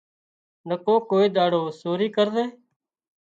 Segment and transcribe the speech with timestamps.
[0.67, 2.45] نڪو ڪوئي ۮاڙو سوري ڪرزي